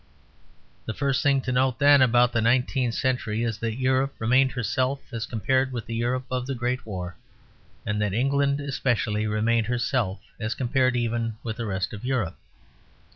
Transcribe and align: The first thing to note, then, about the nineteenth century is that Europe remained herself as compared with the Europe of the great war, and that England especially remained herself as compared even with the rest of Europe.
The 0.87 0.95
first 0.95 1.21
thing 1.21 1.41
to 1.41 1.51
note, 1.51 1.77
then, 1.77 2.01
about 2.01 2.31
the 2.33 2.41
nineteenth 2.41 2.95
century 2.95 3.43
is 3.43 3.59
that 3.59 3.75
Europe 3.75 4.15
remained 4.17 4.53
herself 4.53 4.99
as 5.13 5.27
compared 5.27 5.71
with 5.71 5.85
the 5.85 5.93
Europe 5.93 6.25
of 6.31 6.47
the 6.47 6.55
great 6.55 6.87
war, 6.87 7.15
and 7.85 8.01
that 8.01 8.11
England 8.11 8.59
especially 8.59 9.27
remained 9.27 9.67
herself 9.67 10.19
as 10.39 10.55
compared 10.55 10.95
even 10.95 11.37
with 11.43 11.57
the 11.57 11.67
rest 11.67 11.93
of 11.93 12.03
Europe. 12.03 12.39